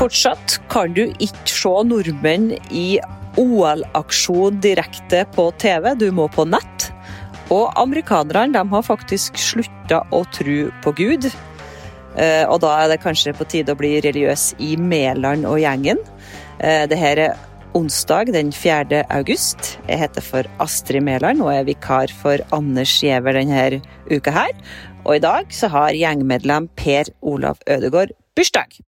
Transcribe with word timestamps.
Fortsatt 0.00 0.58
kan 0.68 0.92
du 0.92 1.06
ikke 1.22 1.48
se 1.48 1.72
nordmenn 1.88 2.50
i 2.68 2.98
OL-aksjon 3.40 4.60
direkte 4.60 5.22
på 5.32 5.48
TV, 5.56 5.94
du 5.96 6.10
må 6.12 6.28
på 6.28 6.44
nett. 6.44 6.90
Og 7.48 7.72
amerikanerne 7.80 8.52
de 8.52 8.74
har 8.74 8.84
faktisk 8.84 9.40
slutta 9.40 10.02
å 10.12 10.22
tro 10.36 10.58
på 10.84 10.94
Gud. 11.00 11.28
Eh, 12.20 12.44
og 12.44 12.60
da 12.60 12.76
er 12.82 12.92
det 12.92 13.00
kanskje 13.04 13.32
på 13.38 13.48
tide 13.48 13.72
å 13.72 13.80
bli 13.80 13.96
religiøs 14.04 14.50
i 14.60 14.74
Mæland 14.76 15.48
og 15.48 15.60
gjengen. 15.62 16.00
Eh, 16.58 16.84
det 16.90 17.00
her 17.00 17.24
er 17.28 17.38
onsdag 17.74 18.32
den 18.34 18.50
4. 18.52 19.04
august. 19.10 19.76
Jeg 19.88 20.00
heter 20.02 20.24
for 20.24 20.48
Astrid 20.62 21.04
Mæland 21.06 21.42
og 21.44 21.52
er 21.54 21.66
vikar 21.68 22.12
for 22.22 22.42
Anders 22.54 22.92
Giæver 23.00 23.36
denne 23.38 23.80
uka 24.10 24.32
her. 24.34 24.52
Og 25.04 25.16
i 25.16 25.22
dag 25.22 25.50
så 25.54 25.70
har 25.72 25.96
gjengmedlem 25.96 26.68
Per 26.76 27.12
Olav 27.22 27.60
Ødegaard 27.70 28.14
bursdag. 28.36 28.80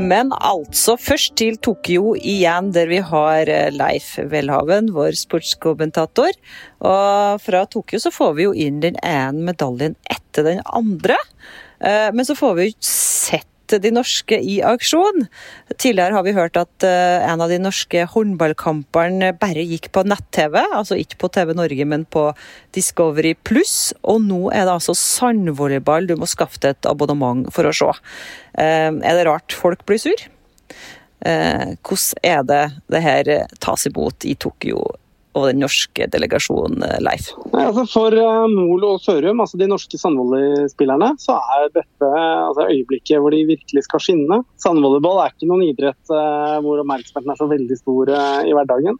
Men 0.00 0.32
altså 0.32 0.96
først 0.96 1.34
til 1.36 1.58
Tokyo 1.60 2.14
igjen, 2.16 2.70
der 2.72 2.88
vi 2.88 3.02
har 3.04 3.50
eh, 3.50 3.72
Leif 3.74 4.14
Welhaven, 4.18 4.94
vår 4.96 5.18
sportskommentator. 5.18 6.36
Og 6.80 7.42
fra 7.44 7.64
Tokyo 7.68 8.00
så 8.00 8.12
får 8.14 8.36
vi 8.38 8.48
jo 8.48 8.54
inn 8.56 8.80
den 8.80 8.96
ene 9.04 9.50
medaljen 9.50 9.98
etter 10.08 10.46
den 10.46 10.64
andre. 10.64 11.18
Eh, 11.80 12.08
men 12.14 12.24
så 12.24 12.36
får 12.38 12.56
vi 12.56 12.68
jo 12.68 12.74
ikke 12.76 12.92
de 13.78 13.92
norske 13.94 14.38
i 14.40 14.58
aksjon. 14.66 15.26
Tidligere 15.76 16.16
har 16.16 16.24
vi 16.26 16.34
hørt 16.36 16.58
at 16.58 16.86
eh, 16.86 17.22
en 17.26 17.42
av 17.44 17.52
de 17.52 17.60
norske 17.62 18.04
håndballkampene 18.12 19.32
bare 19.40 19.66
gikk 19.66 19.90
på 19.94 20.04
nett-TV, 20.08 20.58
altså 20.64 20.98
ikke 21.00 21.20
på 21.22 21.30
TV 21.36 21.54
Norge, 21.58 21.86
men 21.86 22.06
på 22.10 22.26
Discovery 22.76 23.36
Pluss. 23.46 23.92
Og 24.02 24.22
nå 24.26 24.42
er 24.50 24.66
det 24.66 24.76
altså 24.78 24.96
sandvolleyball 24.98 26.10
du 26.10 26.16
må 26.18 26.28
skaffe 26.30 26.62
deg 26.64 26.76
et 26.76 26.90
abonnement 26.90 27.46
for 27.54 27.68
å 27.68 27.74
se. 27.76 27.92
Eh, 28.58 28.90
er 28.90 29.20
det 29.20 29.28
rart 29.28 29.54
folk 29.54 29.86
blir 29.88 30.02
sur? 30.02 30.26
Eh, 31.20 31.76
hvordan 31.84 32.24
er 32.24 32.42
det 32.48 32.64
det 32.90 33.04
her 33.04 33.32
tas 33.60 33.86
imot 33.86 34.24
i 34.24 34.34
Tokyo 34.40 34.86
og 35.38 35.46
den 35.46 35.60
norske 35.62 36.06
delegasjonen, 36.10 36.82
eh, 36.86 36.96
Leif? 37.04 37.28
Nei, 37.52 37.66
altså 37.68 37.84
for 37.86 38.14
uh, 38.18 38.48
Mol 38.50 38.82
og 38.86 39.02
Sørum, 39.02 39.42
altså 39.42 39.60
de 39.60 39.68
norske 39.70 40.00
sandvolleyspillerne, 40.00 41.12
så 41.22 41.36
er 41.54 41.68
dette 41.76 42.08
altså, 42.10 42.66
øyeblikket 42.66 43.22
hvor 43.22 43.34
de 43.34 43.44
virkelig 43.52 43.84
skal 43.86 44.02
skinne. 44.02 44.40
Sandvolleyball 44.62 45.22
er 45.22 45.34
ikke 45.34 45.50
noen 45.50 45.68
idrett 45.68 46.10
uh, 46.10 46.58
hvor 46.64 46.82
oppmerksomheten 46.82 47.30
er 47.30 47.38
så 47.38 47.48
veldig 47.52 47.78
stor 47.78 48.12
i 48.48 48.56
hverdagen. 48.56 48.98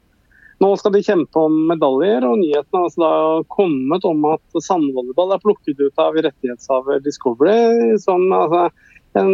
Nå 0.60 0.70
skal 0.76 0.92
de 0.92 1.02
kjempe 1.02 1.40
om 1.40 1.54
medaljer, 1.70 2.22
og 2.28 2.38
nyheten 2.42 2.76
har 2.76 2.86
altså 2.86 3.10
kommet 3.50 4.04
om 4.06 4.26
at 4.30 4.62
sandvolleyball 4.62 5.34
er 5.34 5.42
plukket 5.42 5.80
ut 5.80 6.02
av 6.04 6.18
rettighetshaver 6.20 7.00
Discovery 7.02 7.96
som 8.02 8.26
altså, 8.36 8.66
en 9.18 9.32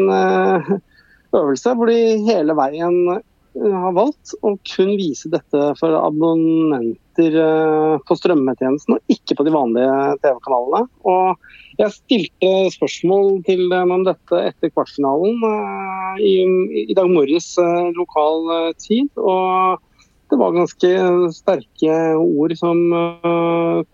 øvelse 1.36 1.74
hvor 1.77 1.91
de 1.91 1.98
hele 2.24 2.55
veien 2.56 3.19
har 3.57 3.95
valgt 3.97 4.35
å 4.45 4.55
kun 4.67 4.93
vise 4.99 5.31
dette 5.33 5.61
for 5.79 5.95
abonnenter 5.97 7.37
eh, 7.41 7.95
på 8.07 8.17
strømmetjenesten, 8.19 8.97
og 8.97 9.13
ikke 9.13 9.39
på 9.39 9.47
de 9.47 9.55
vanlige 9.55 9.97
TV-kanalene. 10.25 10.85
Og 11.09 11.81
jeg 11.81 11.95
stilte 11.95 12.53
spørsmål 12.77 13.41
til 13.47 13.67
dem 13.73 13.95
om 13.95 14.05
dette 14.07 14.43
etter 14.51 14.73
kvartfinalen 14.75 15.41
eh, 15.48 16.23
i, 16.25 16.35
i 16.93 16.97
dag 16.97 17.11
morges 17.13 17.55
eh, 17.63 17.91
lokal 17.97 18.73
tid. 18.83 19.11
og 19.17 19.83
det 20.27 20.41
var 20.41 20.57
ganske 20.57 20.89
sterke 21.31 21.97
ord 22.19 22.51
som 22.59 22.81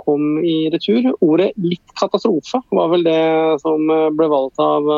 kom 0.01 0.39
i 0.41 0.71
retur. 0.73 1.11
Ordet 1.21 1.51
'litt 1.61 1.93
katastrofe' 2.01 2.63
var 2.73 2.89
vel 2.89 3.05
det 3.05 3.61
som 3.61 3.85
ble 4.17 4.31
valgt 4.33 4.57
av 4.57 4.89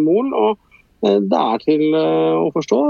Mol. 0.00 0.32
og 0.32 0.56
det 1.04 1.36
er 1.36 1.60
til 1.66 1.84
å 1.92 2.48
forstå 2.56 2.80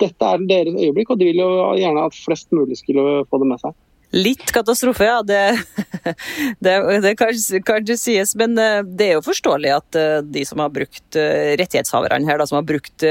dette 0.00 0.32
er 0.32 0.48
deres 0.48 0.80
øyeblikk, 0.80 1.12
og 1.12 1.20
de 1.20 1.30
vil 1.30 1.42
jo 1.42 1.50
gjerne 1.78 2.08
at 2.08 2.18
flest 2.26 2.50
mulig 2.56 2.80
skulle 2.80 3.22
få 3.30 3.42
det 3.42 3.50
med 3.52 3.62
seg. 3.62 3.76
Litt 4.10 4.50
katastrofe, 4.50 5.04
ja. 5.06 5.20
Det, 5.22 5.58
det, 6.64 6.72
det 7.02 7.12
kan, 7.14 7.30
kanskje, 7.30 7.60
ikke 7.60 7.96
sies. 7.98 8.34
Men 8.38 8.58
eh, 8.58 8.80
det 8.82 9.06
er 9.06 9.18
jo 9.18 9.22
forståelig 9.22 9.70
at 9.76 9.98
eh, 9.98 10.16
de 10.26 10.42
som 10.48 10.62
har 10.62 10.72
brukt 10.74 11.18
eh, 11.18 11.54
rettighetshaverne 11.60 12.26
her, 12.26 12.40
da, 12.40 12.48
som 12.50 12.58
har 12.58 12.66
brukt 12.66 13.06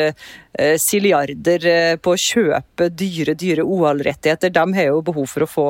siliarder 0.60 1.64
på 2.04 2.12
å 2.12 2.20
kjøpe 2.20 2.90
dyre, 2.92 3.32
dyre 3.40 3.64
OL-rettigheter, 3.64 4.52
de 4.52 4.64
har 4.76 4.90
jo 4.90 4.98
behov 5.08 5.30
for 5.32 5.46
å 5.46 5.48
få 5.48 5.68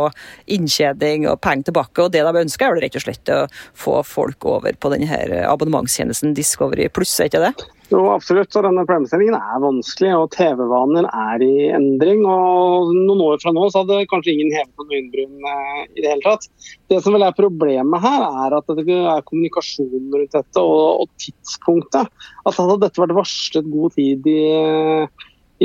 inntjening 0.49 1.27
og 1.29 1.37
penger 1.43 1.67
tilbake. 1.67 2.01
Og 2.01 2.15
det 2.15 2.23
de 2.25 2.41
ønsker, 2.41 2.65
er 2.65 2.73
vel 2.73 2.87
rett 2.87 2.97
og 2.97 3.03
slett 3.03 3.33
å 3.35 3.43
få 3.77 3.99
folk 4.07 4.47
over 4.49 4.79
på 4.79 4.89
denne 4.95 5.43
abonnementstjenesten 5.45 6.33
Discovery 6.33 6.89
pluss, 6.89 7.13
er 7.19 7.29
ikke 7.29 7.43
det? 7.43 7.53
Jo, 7.89 8.03
absolutt. 8.13 8.53
Og 8.53 8.65
denne 8.67 8.83
problemstillingen 8.85 9.35
er 9.37 9.61
vanskelig, 9.63 10.11
og 10.13 10.27
TV-vaner 10.35 11.07
er 11.09 11.41
i 11.41 11.53
endring. 11.73 12.21
og 12.29 12.91
Noen 12.93 13.23
år 13.25 13.39
fra 13.41 13.53
nå 13.55 13.65
så 13.71 13.81
hadde 13.81 14.03
kanskje 14.11 14.35
ingen 14.35 14.53
hevet 14.53 14.75
noen 14.77 14.93
øyenbryn 14.93 15.47
eh, 15.49 15.79
i 15.95 16.03
det 16.03 16.11
hele 16.11 16.25
tatt. 16.25 16.45
Det 16.91 16.99
som 17.01 17.17
vel 17.17 17.25
er 17.25 17.37
problemet 17.37 18.03
her, 18.03 18.27
er 18.45 18.57
at 18.59 18.69
det 18.77 18.85
er 18.93 19.25
kommunikasjonen 19.25 20.13
rundt 20.13 20.37
dette 20.37 20.61
og, 20.61 21.01
og 21.01 21.09
tidspunktet. 21.23 22.13
At 22.45 22.61
hadde 22.61 22.77
dette 22.85 23.01
vært 23.01 23.17
varslet 23.17 23.73
god 23.73 23.97
tid 23.97 24.29
i, 24.29 24.43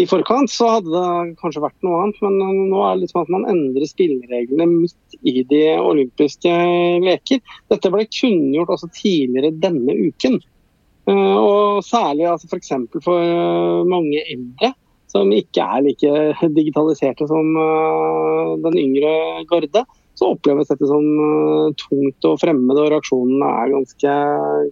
i 0.01 0.07
forkant, 0.09 0.49
så 0.55 0.71
hadde 0.79 0.97
det 0.97 1.37
kanskje 1.43 1.67
vært 1.67 1.85
noe 1.85 2.07
annet. 2.07 2.25
Men 2.25 2.41
nå 2.73 2.81
er 2.87 2.97
det 2.97 3.05
liksom 3.05 3.21
at 3.27 3.35
man 3.37 3.47
endrer 3.53 3.85
spillereglene 3.91 4.71
midt 4.73 5.21
i 5.21 5.45
de 5.53 5.63
olympiske 5.77 6.57
leker. 7.05 7.45
Dette 7.69 7.93
ble 7.93 8.09
kunngjort 8.09 8.79
også 8.79 8.89
tidligere 8.97 9.53
denne 9.61 10.01
uken. 10.09 10.41
Eh, 11.11 11.37
og 11.37 11.85
særlig 11.85 12.29
altså 12.31 12.49
f.eks. 12.49 12.73
For, 12.93 13.05
for 13.05 13.21
eh, 13.21 13.83
mange 13.91 14.23
eldre 14.25 14.73
som 15.13 15.31
ikke 15.35 15.63
er 15.63 15.85
like 15.85 16.15
digitaliserte 16.59 17.29
som 17.31 17.53
eh, 17.61 18.55
den 18.65 18.81
yngre 18.81 19.13
garde, 19.51 19.85
så 20.15 20.31
oppleves 20.31 20.71
dette 20.71 20.87
som 20.87 21.03
tungt 21.81 22.27
og 22.29 22.37
fremmed, 22.39 22.79
og 22.79 22.93
reaksjonene 22.93 23.49
er 23.65 23.73
ganske 23.73 24.13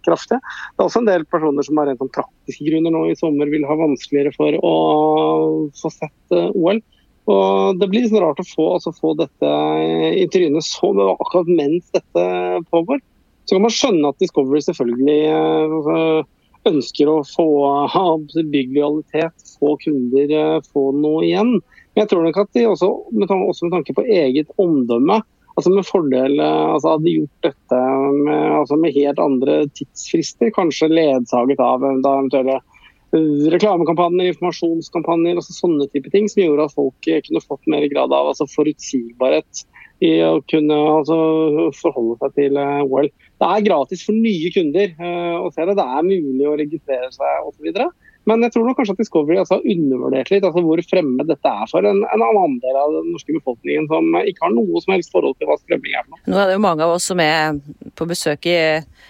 kraftige. 0.06 0.38
Det 0.38 0.78
er 0.78 0.86
også 0.86 1.02
en 1.02 1.08
del 1.08 1.24
personer 1.26 1.66
som 1.66 1.80
av 1.82 1.88
rent 1.88 1.98
sånn 1.98 2.12
praktiske 2.14 2.66
grunner 2.68 2.94
nå 2.94 3.08
i 3.10 3.16
sommer 3.18 3.50
vil 3.50 3.66
ha 3.66 3.74
vanskeligere 3.80 4.30
for 4.36 4.54
å 4.62 4.74
få 5.80 5.90
sett 5.90 6.36
OL. 6.54 6.78
Og 7.32 7.80
Det 7.80 7.88
blir 7.90 8.06
sånn 8.06 8.22
rart 8.22 8.38
å 8.38 8.46
få, 8.46 8.68
altså 8.76 8.94
få 8.94 9.16
dette 9.18 9.50
i 10.14 10.28
trynet 10.30 10.62
så 10.62 10.92
akkurat 11.16 11.50
mens 11.50 11.90
dette 11.90 12.28
pågår. 12.70 13.02
Så 13.44 13.56
kan 13.56 13.64
man 13.64 13.74
skjønne 13.74 14.12
at 14.12 14.22
Discovery 14.22 14.62
selvfølgelig 14.62 15.18
eh, 15.32 16.22
ønsker 16.70 17.10
å 17.10 17.18
få 17.26 17.46
bygg 18.54 18.74
lojalitet, 18.76 19.54
få 19.58 19.76
kunder, 19.82 20.34
eh, 20.38 20.58
få 20.72 20.90
noe 20.96 21.24
igjen. 21.26 21.56
Men 21.92 22.04
jeg 22.04 22.12
tror 22.12 22.26
nok 22.26 22.42
at 22.44 22.52
de 22.56 22.66
også, 22.70 22.90
med 23.12 23.30
tanke 23.74 23.96
på 23.96 24.06
eget 24.06 24.52
omdømme, 24.62 25.20
altså 25.52 25.72
med 25.74 25.88
fordel 25.88 26.38
eh, 26.40 26.68
altså 26.74 26.94
hadde 26.94 27.16
gjort 27.16 27.48
dette 27.48 27.80
med, 28.20 28.44
altså 28.60 28.78
med, 28.80 28.94
helt 28.96 29.22
andre 29.22 29.58
tidsfrister, 29.74 30.52
kanskje 30.54 30.92
ledsaget 30.92 31.60
av 31.62 31.84
eventuelle 31.84 32.60
reklamekampanjer, 33.12 34.30
informasjonskampanjer, 34.30 35.36
altså 35.36 35.52
sånne 35.52 35.84
type 35.92 36.08
ting, 36.14 36.30
som 36.32 36.46
gjorde 36.46 36.64
at 36.70 36.76
folk 36.78 37.10
kunne 37.26 37.42
fått 37.44 37.68
mer 37.68 37.84
grad 37.92 38.14
av 38.16 38.30
altså 38.30 38.46
forutsigbarhet 38.48 39.66
i 40.02 40.12
å 40.26 40.36
kunne 40.50 40.76
altså, 40.98 41.16
forholde 41.78 42.18
seg 42.22 42.38
til 42.38 42.58
OL. 42.58 43.10
Det 43.42 43.48
er 43.48 43.66
gratis 43.66 44.04
for 44.06 44.16
nye 44.16 44.50
kunder 44.54 44.94
uh, 44.98 45.42
å 45.46 45.50
se 45.54 45.66
det. 45.66 45.76
Det 45.78 45.84
er 45.84 46.08
mulig 46.08 46.48
å 46.48 46.56
registrere 46.58 47.10
seg 47.14 47.50
osv. 47.50 47.70
Men 48.30 48.44
jeg 48.46 48.54
tror 48.54 48.68
nok 48.68 48.76
kanskje 48.78 48.94
at 48.94 49.00
Discovery 49.02 49.38
altså 49.40 49.56
har 49.58 49.64
undervurdert 49.72 50.28
litt 50.30 50.44
altså 50.46 50.62
hvor 50.62 50.82
fremmed 50.86 51.26
dette 51.26 51.54
er 51.62 51.70
for 51.70 51.86
en, 51.88 52.04
en 52.06 52.22
annen 52.22 52.58
del 52.62 52.78
av 52.78 52.92
den 52.94 53.08
norske 53.10 53.34
befolkningen 53.34 53.88
som 53.90 54.14
ikke 54.20 54.46
har 54.46 54.54
noe 54.54 54.82
som 54.84 54.94
helst 54.94 55.14
forhold 55.14 55.34
til 55.40 55.50
hva 55.50 55.58
strømming 55.58 55.96
er 55.96 56.04
for 56.04 56.14
noe. 56.14 56.22
Nå 56.30 56.38
er 56.38 56.50
det 56.50 56.58
jo 56.58 56.62
mange 56.62 56.86
av 56.86 56.94
oss 56.94 57.08
som 57.10 57.22
er 57.22 57.58
på 57.98 58.06
besøk 58.10 58.46
i 58.50 58.54
eh, 58.60 59.08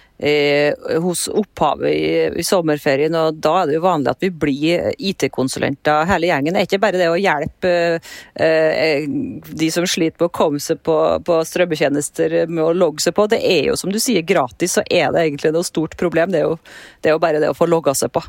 hos 1.02 1.24
opphavet 1.28 1.90
i, 1.90 2.10
i, 2.38 2.44
sommerferien, 2.46 3.14
og 3.18 3.40
da 3.42 3.54
er 3.62 3.70
det 3.70 3.76
jo 3.76 3.82
vanlig 3.84 4.12
at 4.12 4.22
vi 4.22 4.30
blir 4.30 4.92
IT-konsulenter 4.94 6.06
hele 6.06 6.28
gjengen. 6.30 6.54
Det 6.54 6.62
er 6.62 6.68
ikke 6.68 6.82
bare 6.84 7.00
det 7.00 7.08
å 7.10 7.18
hjelpe 7.18 7.72
eh, 7.98 9.08
de 9.08 9.70
som 9.74 9.86
sliter 9.88 10.20
med 10.20 10.28
å 10.28 10.34
komme 10.34 10.62
seg 10.62 10.82
på, 10.86 10.96
på 11.26 11.40
strømmetjenester 11.48 12.36
med 12.46 12.62
å 12.64 12.70
logge 12.76 13.02
seg 13.02 13.16
på. 13.18 13.26
Det 13.32 13.40
er 13.42 13.72
jo 13.72 13.76
som 13.78 13.90
du 13.92 13.98
sier 14.02 14.22
gratis, 14.26 14.78
så 14.78 14.86
er 14.86 15.10
det 15.10 15.26
egentlig 15.26 15.54
noe 15.56 15.66
stort 15.66 15.98
problem. 16.00 16.30
Det 16.32 16.42
er 16.42 16.46
jo, 16.46 16.56
det 17.02 17.10
er 17.10 17.18
jo 17.18 17.22
bare 17.22 17.42
det 17.42 17.50
å 17.50 17.58
få 17.58 17.70
logga 17.70 17.96
seg 17.98 18.14
på. 18.14 18.22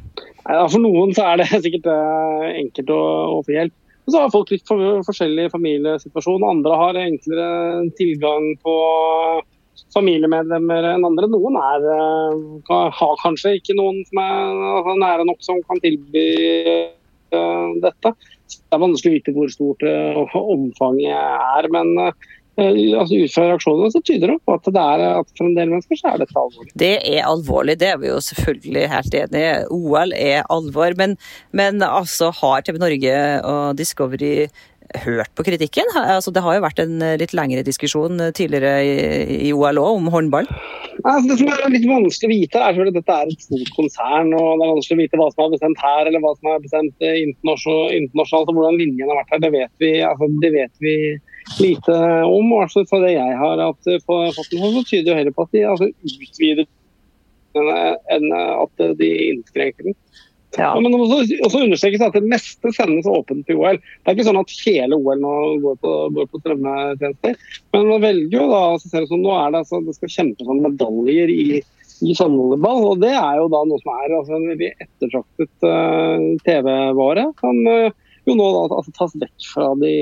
Ja, 0.43 0.65
for 0.67 0.81
noen 0.81 1.13
så 1.15 1.29
er 1.29 1.43
det 1.43 1.49
sikkert 1.65 1.89
eh, 1.93 2.51
enkelt 2.65 2.93
å, 2.93 3.01
å 3.37 3.41
få 3.45 3.57
hjelp. 3.57 3.77
Og 4.03 4.11
Så 4.11 4.19
har 4.19 4.31
folk 4.33 4.49
litt 4.51 4.67
forskjellig 4.67 5.47
familiesituasjon. 5.53 6.43
Andre 6.43 6.79
har 6.79 6.97
enklere 6.99 7.85
tilgang 7.95 8.49
på 8.59 8.73
familiemedlemmer 9.93 10.89
enn 10.93 11.07
andre. 11.07 11.29
Noen 11.31 11.57
er, 11.59 11.87
eh, 11.93 12.83
har 12.99 13.23
kanskje 13.23 13.57
ikke 13.59 13.77
noen 13.77 14.03
som 14.09 14.21
er 14.23 14.61
altså, 14.73 14.99
nære 15.05 15.27
nok 15.29 15.41
som 15.45 15.63
kan 15.69 15.81
tilby 15.83 16.27
uh, 17.33 17.73
dette. 17.83 18.13
Det 18.53 18.75
er 18.75 18.83
vanskelig 18.83 19.11
å 19.11 19.17
vite 19.17 19.33
hvor 19.35 19.51
stort 19.53 19.83
uh, 19.85 20.37
omfanget 20.43 21.13
er. 21.13 21.69
Men 21.73 21.93
altså 22.53 23.17
Ut 23.17 23.31
fra 23.33 23.47
reaksjonene 23.49 23.89
så 23.89 23.99
tyder 24.05 24.29
det 24.29 24.35
på 24.45 24.53
at, 24.53 24.67
det 24.75 24.81
er, 24.81 25.03
at 25.23 25.29
for 25.33 25.47
en 25.47 25.55
del 25.57 25.71
mennesker 25.71 25.97
så 25.97 26.11
er 26.11 26.19
dette 26.21 26.37
alvorlig. 26.37 26.73
Det 26.77 26.91
er 27.01 27.23
alvorlig, 27.25 27.75
det 27.81 27.87
er 27.89 27.97
vi 27.97 28.11
jo 28.11 28.19
selvfølgelig 28.21 28.83
helt 28.91 29.17
enig 29.17 29.41
i. 29.41 29.55
OL 29.73 30.13
er 30.13 30.43
alvor. 30.53 30.93
Men, 30.99 31.17
men 31.49 31.81
altså, 31.81 32.29
har 32.43 32.61
TV 32.61 32.77
Norge 32.83 33.15
og 33.49 33.79
Discovery 33.79 34.35
hørt 35.03 35.31
på 35.37 35.45
kritikken? 35.47 35.89
Altså, 35.97 36.31
det 36.33 36.43
har 36.45 36.57
jo 36.57 36.63
vært 36.63 36.81
en 36.83 37.01
litt 37.19 37.33
lengre 37.35 37.63
diskusjon 37.65 38.21
tidligere 38.35 38.73
i, 38.85 38.93
i 39.49 39.53
OL 39.55 39.79
om 39.81 40.09
håndball. 40.13 40.49
Altså, 41.01 41.25
det 41.29 41.37
som 41.39 41.51
er 41.51 41.73
litt 41.73 41.87
vanskelig 41.89 42.29
å 42.29 42.33
vite, 42.33 42.61
er 42.61 42.81
at 42.83 42.97
dette 42.97 43.17
er 43.17 43.31
et 43.31 43.45
stort 43.47 43.73
konsern. 43.77 44.33
og 44.37 44.59
Det 44.59 44.67
er 44.67 44.73
vanskelig 44.75 44.97
å 44.97 45.01
vite 45.01 45.21
hva 45.21 45.29
som 45.33 45.45
er 45.45 45.53
bestemt 45.55 45.83
her 45.83 46.09
eller 46.09 46.23
hva 46.23 46.33
som 46.37 46.51
er 46.51 46.65
bestemt 46.65 47.07
internasjonalt. 47.09 48.51
og 48.51 48.59
Hvordan 48.59 48.79
linjen 48.81 49.09
har 49.09 49.21
vært 49.21 49.35
her, 49.35 49.43
det 49.45 49.53
vet 49.57 49.83
vi, 49.83 49.93
altså, 50.11 50.29
det 50.43 50.53
vet 50.55 50.85
vi 50.85 50.95
lite 51.59 51.97
om. 52.29 52.53
Altså, 52.59 52.85
for 52.89 53.05
det 53.05 53.15
jeg 53.15 53.39
har 53.41 53.63
hatt 53.63 53.91
på 54.07 54.21
fått 54.37 54.53
så 54.53 54.85
tyder 54.89 55.09
det 55.09 55.19
heller 55.21 55.35
på 55.35 55.47
at 55.47 55.57
de 55.57 55.65
altså, 55.73 55.89
utvider 55.89 56.69
enn 57.53 58.31
at 58.33 58.85
de 58.99 59.09
innskrenker 59.29 59.89
den. 59.89 59.97
Ja. 60.57 60.73
men 60.79 60.91
det 60.91 60.99
må 60.99 61.07
også, 61.09 61.63
understrekes 61.63 62.03
at 62.05 62.15
det 62.17 62.29
meste 62.29 62.71
sendes 62.75 63.07
åpent 63.09 63.45
til 63.47 63.57
OL. 63.57 63.79
Det 63.79 64.11
er 64.11 64.17
ikke 64.17 64.27
sånn 64.27 64.41
at 64.41 64.53
hele 64.61 64.99
OL 64.99 65.21
nå 65.21 65.33
går 65.63 65.79
på, 65.81 65.93
går 66.17 66.29
på 66.29 66.41
strømmetjenester. 66.43 67.39
Men 67.73 67.89
man 67.89 68.03
velger 68.03 68.37
jo 68.37 68.49
da 68.51 68.61
så 68.77 68.91
ser 68.91 69.05
det 69.05 69.11
som 69.11 69.23
nå 69.23 69.33
er 69.37 69.53
det 69.53 69.63
altså, 69.63 69.81
det 69.87 69.97
skal 69.97 70.13
kjempes 70.17 70.53
om 70.53 70.61
medaljer 70.65 71.33
i, 71.33 71.47
i 72.05 72.15
samholderball. 72.19 72.85
Og 72.91 73.01
det 73.01 73.15
er 73.17 73.41
jo 73.41 73.49
da 73.53 73.63
noe 73.69 73.81
som 73.81 73.93
er 73.97 74.17
altså, 74.19 74.37
en 74.37 74.47
veldig 74.53 74.71
ettertraktet 74.85 75.67
uh, 75.67 76.29
TV-vare. 76.45 77.27
Som 77.41 77.61
uh, 77.65 77.89
jo 78.29 78.37
nå 78.37 78.53
da, 78.53 78.63
altså, 78.77 78.95
tas 78.99 79.17
vekk 79.25 79.49
fra 79.55 79.73
de 79.81 79.95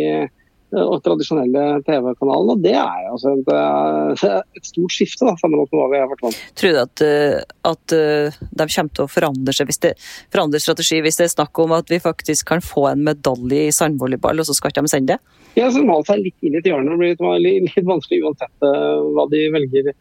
og 0.72 1.02
tradisjonelle 1.04 1.82
TV-kanalene. 1.88 2.56
og 2.56 2.64
Det 2.64 2.74
er 2.80 3.10
altså 3.12 3.34
et, 3.36 3.52
eh, 3.52 4.40
et 4.58 4.70
stort 4.70 4.96
skifte 4.96 5.28
da, 5.28 5.36
sammenlignet 5.40 5.74
med 5.74 5.82
hva 5.82 5.90
vi 5.92 6.02
har 6.02 6.10
vært 6.12 6.24
vant 6.28 6.38
til. 6.38 6.54
Tror 6.62 6.76
du 6.76 6.80
at, 6.82 7.04
eh, 7.06 7.38
at, 7.72 7.96
eh, 7.98 8.40
de 8.52 8.68
kommer 8.76 8.96
til 8.96 9.06
å 9.06 9.12
forandre 9.12 9.56
seg 9.56 9.70
hvis 9.70 9.82
det 9.84 9.94
forandrer 10.32 10.64
strategi 10.64 11.02
hvis 11.04 11.20
det 11.20 11.28
er 11.28 11.36
snakk 11.36 11.64
om 11.64 11.76
at 11.76 11.92
vi 11.92 12.02
faktisk 12.04 12.48
kan 12.54 12.64
få 12.64 12.88
en 12.94 13.04
medalje 13.08 13.68
i 13.68 13.76
sandvolleyball, 13.76 14.40
og 14.40 14.48
så 14.48 14.56
skal 14.56 14.72
ikke 14.72 14.86
de 14.88 14.94
sende 14.94 15.16
det? 15.16 15.38
Ja, 15.60 15.68
så 15.68 15.84
maler 15.84 16.08
seg 16.08 16.24
litt 16.24 16.48
inn 16.48 16.56
i 16.56 16.62
et 16.62 16.68
hjørne. 16.70 16.96
Det 16.96 17.18
blir 17.20 17.42
litt, 17.44 17.72
litt 17.76 17.88
vanskelig 17.88 18.22
uansett 18.24 18.64
hva 18.64 19.26
de 19.32 19.42
velger 19.52 19.92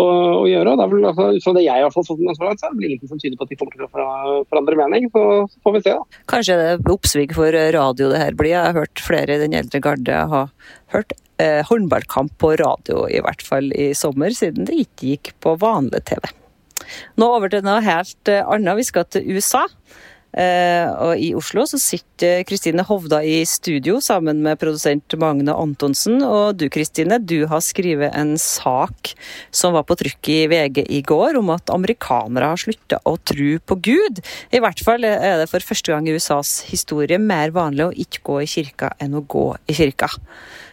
å, 0.00 0.10
å 0.40 0.44
gjøre. 0.48 0.74
Det 0.78 0.84
er 0.84 0.92
vel, 0.92 1.06
altså, 1.10 1.28
så 1.44 1.54
det 1.56 1.64
jeg 1.66 1.84
har 1.84 1.94
fått 1.94 2.08
sånn 2.08 2.22
langt, 2.26 2.40
så 2.40 2.50
er 2.68 2.76
det 2.76 2.90
ingenting 2.90 3.12
som 3.12 3.22
tyder 3.22 3.38
på 3.38 3.46
at 3.46 3.52
de 3.52 3.58
kommer 3.60 3.76
til 3.76 3.86
å 3.86 4.42
forandre 4.50 4.78
mening. 4.80 5.08
Så, 5.14 5.24
så 5.52 5.64
får 5.66 5.76
vi 5.76 5.82
se, 5.86 5.96
da. 5.96 6.22
Kanskje 6.32 6.58
det 6.60 6.68
er 6.74 6.94
oppsving 6.94 7.34
for 7.36 7.60
radio 7.76 8.10
det 8.12 8.22
her 8.24 8.38
blir. 8.38 8.54
Jeg 8.54 8.66
har 8.66 8.78
hørt 8.82 9.04
flere 9.04 9.36
i 9.36 9.42
den 9.42 9.56
eldre 9.60 9.82
garde 9.84 10.24
ha 10.34 10.44
hørt 10.94 11.16
eh, 11.42 11.62
håndballkamp 11.68 12.36
på 12.40 12.54
radio, 12.60 13.06
i 13.08 13.22
hvert 13.24 13.44
fall 13.46 13.72
i 13.72 13.90
sommer, 13.96 14.34
siden 14.36 14.68
det 14.68 14.82
ikke 14.84 15.14
gikk 15.14 15.34
på 15.42 15.56
vanlig 15.60 16.04
TV. 16.10 16.30
Nå 17.20 17.28
over 17.36 17.52
til 17.52 17.64
noe 17.66 17.80
helt 17.84 18.30
eh, 18.30 18.44
annet. 18.44 18.78
Vi 18.80 18.88
skal 18.88 19.08
til 19.10 19.36
USA. 19.36 19.66
Eh, 20.30 20.86
og 21.02 21.18
I 21.18 21.32
Oslo 21.34 21.64
så 21.66 21.78
sitter 21.82 22.44
Kristine 22.46 22.84
Hovda 22.86 23.18
i 23.26 23.40
studio 23.48 23.98
sammen 24.04 24.42
med 24.44 24.60
produsent 24.62 25.16
Magne 25.18 25.54
Antonsen. 25.54 26.20
Og 26.22 26.60
du 26.60 26.68
Kristine, 26.72 27.18
du 27.18 27.44
har 27.50 27.64
skrevet 27.64 28.14
en 28.16 28.36
sak 28.40 29.14
som 29.50 29.74
var 29.74 29.86
på 29.88 29.98
trykk 29.98 30.30
i 30.30 30.40
VG 30.52 30.84
i 30.86 31.02
går, 31.06 31.40
om 31.40 31.50
at 31.54 31.74
amerikanere 31.74 32.52
har 32.52 32.62
slutta 32.62 33.02
å 33.08 33.16
tro 33.18 33.50
på 33.58 33.80
Gud. 33.90 34.22
I 34.54 34.62
hvert 34.62 34.84
fall 34.86 35.06
er 35.08 35.42
det 35.42 35.50
for 35.50 35.64
første 35.72 35.94
gang 35.94 36.08
i 36.08 36.14
USAs 36.14 36.60
historie 36.70 37.18
mer 37.20 37.54
vanlig 37.56 37.88
å 37.88 37.94
ikke 38.06 38.24
gå 38.30 38.40
i 38.44 38.50
kirka 38.50 38.94
enn 39.02 39.18
å 39.18 39.26
gå 39.26 39.48
i 39.70 39.76
kirka. 39.76 40.10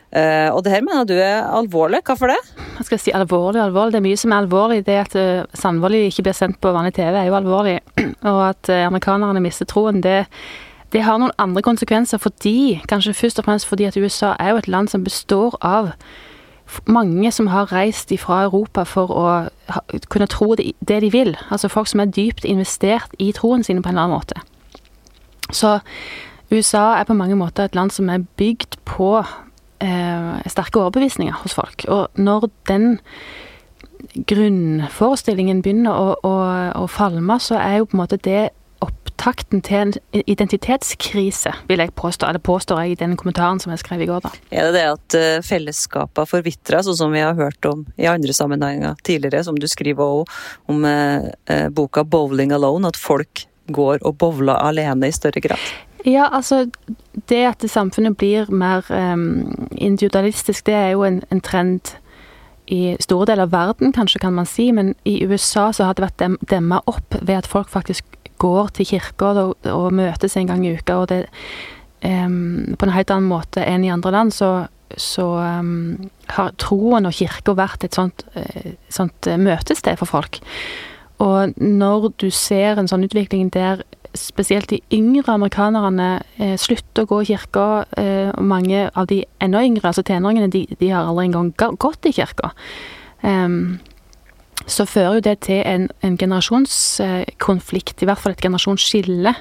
Uh, 0.07 0.53
og 0.55 0.61
det 0.63 0.71
her 0.71 0.85
mener 0.85 1.07
du 1.07 1.17
er 1.19 1.43
alvorlig. 1.43 1.99
Hvorfor 2.07 2.31
det? 2.31 2.39
Jeg 2.77 2.85
skal 2.85 2.99
si 3.01 3.11
alvorlig 3.15 3.61
alvorlig. 3.61 3.93
Det 3.93 3.99
er 3.99 4.05
mye 4.05 4.19
som 4.21 4.31
er 4.31 4.43
alvorlig. 4.43 4.85
Det 4.85 4.95
at 5.01 5.13
sandvolli 5.13 5.51
Sandvold 5.61 5.95
ikke 5.95 6.23
blir 6.27 6.37
sendt 6.37 6.61
på 6.61 6.71
vanlig 6.71 6.93
TV, 6.93 7.15
er 7.15 7.27
jo 7.29 7.35
alvorlig. 7.35 7.79
Og 8.31 8.39
at 8.49 8.69
uh, 8.69 8.85
amerikanerne 8.85 9.41
mister 9.41 9.65
troen, 9.65 10.03
det, 10.03 10.25
det, 10.93 11.03
har 11.03 11.17
noen 11.17 11.33
andre 11.37 11.61
konsekvenser 11.65 12.21
fordi, 12.21 12.81
kanskje 12.89 13.13
først 13.13 13.39
og 13.39 13.45
fremst 13.45 13.67
fordi 13.67 13.89
at 13.89 13.97
USA 13.97 14.35
er 14.39 14.53
jo 14.53 14.61
et 14.61 14.67
land 14.67 14.87
som 14.87 15.03
består 15.03 15.57
av 15.61 15.91
mange 16.85 17.31
som 17.31 17.47
har 17.47 17.71
reist 17.71 18.11
fra 18.19 18.43
Europa 18.43 18.83
for 18.83 19.11
å 19.11 19.27
kunne 20.11 20.27
tro 20.27 20.55
det, 20.55 20.73
de 20.87 21.11
vil. 21.11 21.37
Altså 21.49 21.71
folk 21.71 21.87
som 21.87 22.03
er 22.03 22.11
dypt 22.11 22.45
investert 22.45 23.15
i 23.19 23.31
troen 23.31 23.63
sine 23.63 23.81
på 23.81 23.89
en 23.89 23.95
eller 23.95 24.03
annen 24.03 24.17
måte. 24.19 24.41
Så 25.51 25.79
USA 26.51 26.97
er 26.99 27.07
på 27.07 27.15
mange 27.15 27.35
måter 27.35 27.63
et 27.63 27.75
land 27.75 27.91
som 27.91 28.09
er 28.09 28.25
bygd 28.39 28.79
på 28.85 29.17
eh, 29.19 29.31
sterke 30.49 30.81
overbevisninger 30.81 31.43
hos 31.43 31.53
folk. 31.53 31.85
Og 31.93 32.07
når 32.17 32.49
den 32.69 32.97
grunnforestillingen 34.27 35.63
begynner 35.65 35.97
å, 35.97 36.13
å, 36.25 36.37
å, 36.83 36.85
falme, 36.91 37.39
så 37.43 37.59
er 37.59 37.81
jo 37.81 37.89
på 37.89 37.97
en 37.97 38.03
måte 38.03 38.19
det 38.23 38.49
opptakten 38.83 39.63
til 39.65 39.79
en 39.81 40.23
identitetskrise, 40.29 41.53
vil 41.69 41.81
jeg 41.81 41.93
påstå. 41.97 42.29
Eller 42.29 42.43
påstår 42.43 42.83
jeg 42.83 42.93
i 42.93 42.99
den 42.99 43.15
kommentaren 43.17 43.61
som 43.61 43.73
jeg 43.73 43.81
skrev 43.81 44.03
i 44.05 44.09
går, 44.09 44.21
da. 44.27 44.33
Er 44.51 44.69
det 44.69 44.77
det 44.77 44.85
at 44.91 45.17
fellesskapet 45.17 45.49
fellesskapene 45.49 46.29
forvitrer, 46.29 46.85
sånn 46.85 46.99
som 47.01 47.15
vi 47.15 47.25
har 47.25 47.37
hørt 47.37 47.69
om 47.69 47.85
i 47.97 48.09
andre 48.09 48.35
sammenhenger 48.37 48.97
tidligere, 49.07 49.43
som 49.47 49.57
du 49.57 49.67
skriver 49.69 50.05
også 50.05 50.73
om 50.73 50.85
uh, 50.85 51.69
boka 51.73 52.05
'Bowling 52.05 52.53
Alone', 52.53 52.93
at 52.93 52.99
folk 52.99 53.47
går 53.67 53.99
og 54.07 54.15
bowler 54.21 54.55
alene 54.55 55.09
i 55.09 55.15
større 55.15 55.41
grad? 55.43 55.63
Ja, 56.07 56.29
altså 56.31 56.69
Det 57.29 57.43
at 57.43 57.63
samfunnet 57.67 58.17
blir 58.17 58.51
mer 58.51 58.85
um, 58.89 59.67
individualistisk, 59.71 60.65
det 60.65 60.73
er 60.73 60.89
jo 60.89 61.03
en, 61.03 61.23
en, 61.31 61.41
trend 61.41 61.97
i 62.67 62.95
store 62.99 63.25
deler 63.25 63.47
av 63.47 63.51
verden, 63.51 63.91
kanskje 63.91 64.21
kan 64.23 64.33
man 64.33 64.45
si. 64.45 64.69
Men 64.71 64.93
i 65.03 65.25
USA 65.25 65.71
så 65.71 65.83
har 65.83 65.97
det 65.97 66.05
vært 66.05 66.19
dem, 66.19 66.37
demma 66.49 66.79
opp 66.87 67.17
ved 67.21 67.35
at 67.41 67.47
folk 67.47 67.69
faktisk 67.69 68.05
går 68.39 68.69
til 68.77 68.85
kirka 68.85 69.33
og, 69.33 69.55
og, 69.65 69.93
møtes 69.93 70.37
en 70.37 70.47
gang 70.47 70.63
i 70.65 70.75
uka. 70.77 71.01
Og 71.01 71.09
det 71.11 71.25
um, 72.05 72.75
på 72.77 72.87
en 72.87 72.95
helt 72.95 73.11
annen 73.11 73.27
måte 73.27 73.65
enn 73.65 73.83
i 73.83 73.91
andre 73.91 74.13
land, 74.15 74.31
så, 74.35 74.67
så 74.95 75.27
um, 75.59 76.09
har 76.37 76.55
troen 76.61 77.09
og 77.09 77.17
kirka 77.19 77.57
vært 77.57 77.83
et 77.83 77.99
sånt, 77.99 78.23
uh, 78.37 78.75
sånt 78.93 79.27
møtested 79.27 79.99
for 79.99 80.07
folk. 80.07 80.39
Og 81.19 81.57
når 81.57 82.11
du 82.21 82.29
ser 82.31 82.77
en 82.77 82.87
sånn 82.87 83.07
utvikling 83.07 83.49
der 83.51 83.81
spesielt 84.19 84.69
de 84.71 84.81
yngre 84.93 85.33
amerikanerne 85.33 86.09
eh, 86.37 86.55
slutter 86.59 87.05
å 87.05 87.09
gå 87.09 87.21
i 87.23 87.29
kirka. 87.31 87.67
Eh, 87.97 88.31
mange 88.41 88.87
av 88.93 89.07
de 89.11 89.23
enda 89.43 89.63
yngre, 89.65 89.87
altså 89.89 90.05
tenåringene, 90.07 90.51
de, 90.53 90.65
de 90.79 90.91
har 90.91 91.07
aldri 91.07 91.29
engang 91.29 91.53
gått 91.57 92.09
i 92.09 92.15
kirka. 92.17 92.51
Um, 93.21 93.79
så 94.67 94.85
fører 94.85 95.17
jo 95.17 95.25
det 95.29 95.39
til 95.47 95.63
en, 95.65 95.87
en 96.03 96.17
generasjonskonflikt, 96.19 98.01
i 98.01 98.07
hvert 98.09 98.21
fall 98.21 98.35
et 98.35 98.43
generasjonsskille. 98.43 99.33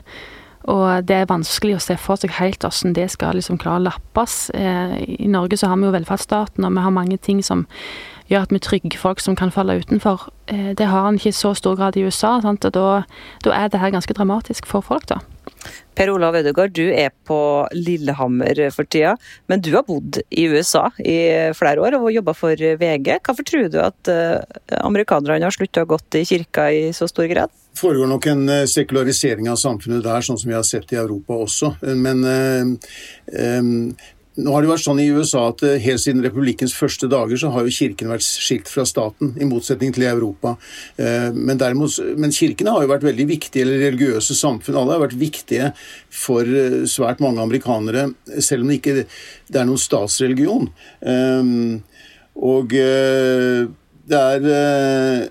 Og 0.66 1.06
det 1.06 1.20
er 1.20 1.30
vanskelig 1.30 1.76
å 1.76 1.82
se 1.82 1.94
for 2.00 2.18
seg 2.18 2.34
helt 2.40 2.64
hvordan 2.64 2.94
det 2.96 3.06
skal 3.14 3.38
liksom 3.38 3.58
klare 3.62 3.80
å 3.80 3.86
lappes. 3.86 4.50
Eh, 4.54 4.98
I 5.26 5.30
Norge 5.30 5.58
så 5.58 5.70
har 5.70 5.78
vi 5.78 5.86
jo 5.86 5.94
velferdsstaten, 5.94 6.66
og 6.66 6.74
vi 6.74 6.84
har 6.86 6.94
mange 6.94 7.18
ting 7.22 7.42
som 7.46 7.66
gjør 8.30 8.46
at 8.46 8.52
vi 8.54 8.62
trygger 8.62 8.98
folk 9.00 9.22
som 9.22 9.36
kan 9.38 9.52
falle 9.54 9.78
utenfor. 9.82 10.28
Eh, 10.50 10.72
det 10.78 10.90
har 10.90 11.06
han 11.08 11.18
ikke 11.18 11.32
i 11.32 11.36
så 11.36 11.54
stor 11.58 11.78
grad 11.78 11.96
i 11.96 12.04
USA, 12.06 12.36
sant? 12.42 12.64
og 12.64 12.76
da, 12.76 12.90
da 13.46 13.56
er 13.56 13.72
det 13.72 13.82
her 13.82 13.94
ganske 13.94 14.16
dramatisk 14.16 14.68
for 14.70 14.84
folk, 14.84 15.08
da. 15.10 15.22
Per 15.96 16.10
Olav 16.12 16.36
Ødegaard, 16.36 16.74
du 16.76 16.90
er 16.92 17.10
på 17.26 17.38
Lillehammer 17.74 18.58
for 18.74 18.86
tida, 18.86 19.14
men 19.48 19.62
du 19.64 19.72
har 19.72 19.86
bodd 19.86 20.20
i 20.28 20.44
USA 20.52 20.90
i 21.00 21.16
flere 21.56 21.82
år 21.82 21.96
og 21.98 22.10
jobba 22.12 22.34
for 22.36 22.54
VG. 22.54 23.16
Hvorfor 23.24 23.46
tror 23.48 23.70
du 23.72 23.78
at 23.82 24.10
eh, 24.12 24.58
amerikanerne 24.82 25.46
har 25.46 25.54
slutta 25.54 25.86
å 25.86 25.90
gå 25.90 25.98
i 26.20 26.26
kirka 26.28 26.68
i 26.70 26.82
så 26.96 27.08
stor 27.10 27.30
grad? 27.30 27.54
Det 27.72 27.80
foregår 27.80 28.10
nok 28.12 28.28
en 28.32 28.44
eh, 28.52 28.66
sekularisering 28.70 29.48
av 29.52 29.58
samfunnet 29.60 30.04
der, 30.04 30.26
sånn 30.26 30.38
som 30.40 30.52
vi 30.52 30.58
har 30.58 30.66
sett 30.68 30.92
i 30.92 31.00
Europa 31.00 31.40
også. 31.46 31.74
Men 31.96 32.22
nå 34.36 34.52
har 34.52 34.64
det 34.64 34.68
vært 34.68 34.84
sånn 34.84 35.00
i 35.00 35.08
USA 35.16 35.46
at 35.48 35.62
eh, 35.64 35.78
helt 35.80 36.02
siden 36.02 36.24
republikkens 36.24 36.74
første 36.76 37.08
dager 37.08 37.40
så 37.40 37.48
har 37.54 37.64
jo 37.64 37.72
kirken 37.72 38.10
vært 38.12 38.24
skilt 38.26 38.68
fra 38.68 38.84
staten, 38.88 39.32
i 39.40 39.48
motsetning 39.48 39.94
til 39.96 40.04
i 40.04 40.10
Europa. 40.10 40.56
Eh, 41.00 41.30
men, 41.32 41.56
derimot, 41.60 41.96
men 42.20 42.34
kirkene 42.36 42.74
har 42.74 42.84
jo 42.84 42.90
vært 42.92 43.06
veldig 43.06 43.26
viktige, 43.30 43.64
eller 43.64 43.80
religiøse 43.86 44.36
samfunn. 44.36 44.76
Alle 44.76 44.98
har 44.98 45.04
vært 45.06 45.16
viktige 45.20 45.70
for 46.12 46.44
eh, 46.44 46.82
svært 46.90 47.22
mange 47.24 47.40
amerikanere, 47.44 48.10
selv 48.36 48.66
om 48.66 48.72
det 48.72 48.80
ikke 48.82 48.96
det 49.06 49.62
er 49.62 49.68
noen 49.68 49.80
statsreligion. 49.80 50.68
Og 52.36 52.72
det 52.76 54.18
er 54.20 55.30